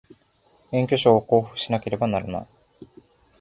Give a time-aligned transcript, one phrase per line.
[0.71, 2.47] 免許証を交付しなければならない